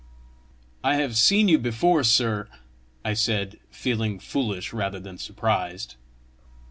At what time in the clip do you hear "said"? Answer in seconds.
3.13-3.59